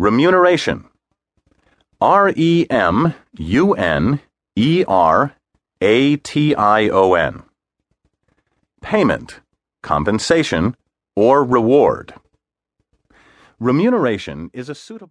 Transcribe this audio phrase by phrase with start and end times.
[0.00, 0.86] Remuneration.
[2.00, 4.20] R E M U N
[4.56, 5.34] E R
[5.82, 7.42] A T I O N.
[8.80, 9.40] Payment,
[9.82, 10.74] compensation,
[11.14, 12.14] or reward.
[13.58, 14.98] Remuneration is a suitable